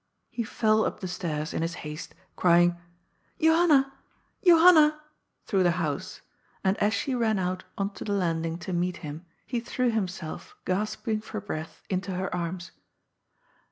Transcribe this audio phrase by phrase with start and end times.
[0.31, 2.75] He fell up the stairs in his haste, crying
[3.39, 3.91] ^Johanna!
[4.43, 4.99] Johanna!
[5.23, 6.21] '* through the house,
[6.63, 10.55] and as she ran out on to the landing to meet him, he threw himself,
[10.65, 12.71] gasping for breath, into her arms.